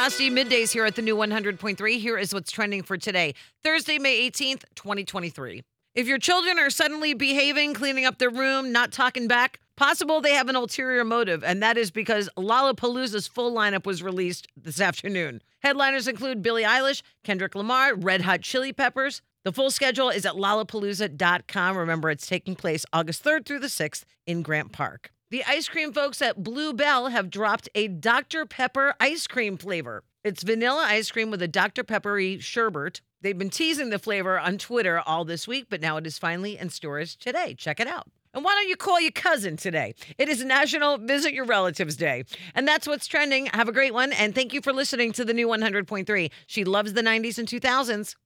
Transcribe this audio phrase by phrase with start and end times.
[0.00, 1.98] Tosti middays here at the new 100.3.
[1.98, 5.62] Here is what's trending for today, Thursday, May 18th, 2023.
[5.94, 10.32] If your children are suddenly behaving, cleaning up their room, not talking back, possible they
[10.32, 15.42] have an ulterior motive, and that is because Lollapalooza's full lineup was released this afternoon.
[15.62, 19.20] Headliners include Billie Eilish, Kendrick Lamar, Red Hot Chili Peppers.
[19.44, 21.76] The full schedule is at lollapalooza.com.
[21.76, 25.10] Remember, it's taking place August 3rd through the 6th in Grant Park.
[25.30, 28.46] The ice cream folks at Blue Bell have dropped a Dr.
[28.46, 30.02] Pepper ice cream flavor.
[30.24, 31.84] It's vanilla ice cream with a Dr.
[31.84, 33.00] Peppery sherbet.
[33.22, 36.58] They've been teasing the flavor on Twitter all this week, but now it is finally
[36.58, 37.54] in stores today.
[37.54, 38.08] Check it out.
[38.34, 39.94] And why don't you call your cousin today?
[40.18, 42.24] It is National Visit Your Relatives Day.
[42.56, 43.46] And that's what's trending.
[43.46, 44.12] Have a great one.
[44.12, 46.32] And thank you for listening to the new 100.3.
[46.48, 48.16] She loves the 90s and 2000s.